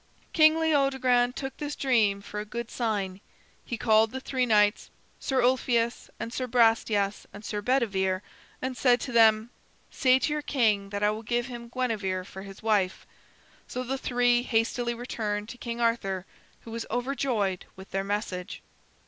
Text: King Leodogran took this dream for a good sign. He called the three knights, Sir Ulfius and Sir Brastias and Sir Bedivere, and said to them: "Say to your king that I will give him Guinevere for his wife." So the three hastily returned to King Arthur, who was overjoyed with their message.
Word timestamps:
King 0.33 0.55
Leodogran 0.55 1.31
took 1.31 1.55
this 1.57 1.75
dream 1.75 2.21
for 2.23 2.39
a 2.39 2.43
good 2.43 2.71
sign. 2.71 3.21
He 3.63 3.77
called 3.77 4.09
the 4.09 4.19
three 4.19 4.47
knights, 4.47 4.89
Sir 5.19 5.43
Ulfius 5.43 6.09
and 6.19 6.33
Sir 6.33 6.47
Brastias 6.47 7.27
and 7.31 7.45
Sir 7.45 7.61
Bedivere, 7.61 8.23
and 8.63 8.75
said 8.75 8.99
to 9.01 9.11
them: 9.11 9.51
"Say 9.91 10.17
to 10.17 10.33
your 10.33 10.41
king 10.41 10.89
that 10.89 11.03
I 11.03 11.11
will 11.11 11.21
give 11.21 11.45
him 11.45 11.69
Guinevere 11.71 12.23
for 12.23 12.41
his 12.41 12.63
wife." 12.63 13.05
So 13.67 13.83
the 13.83 13.95
three 13.95 14.41
hastily 14.41 14.95
returned 14.95 15.49
to 15.49 15.57
King 15.59 15.79
Arthur, 15.79 16.25
who 16.61 16.71
was 16.71 16.87
overjoyed 16.89 17.65
with 17.75 17.91
their 17.91 18.03
message. 18.03 18.63